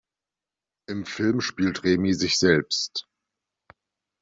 Im 0.89 1.05
Film 1.05 1.41
spielt 1.41 1.83
Remi 1.83 2.15
sich 2.15 2.39
selbst. 2.39 3.05